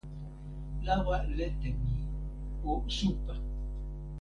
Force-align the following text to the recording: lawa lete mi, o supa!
lawa 0.85 1.17
lete 1.37 1.69
mi, 1.81 1.95
o 2.69 2.71
supa! 2.95 3.33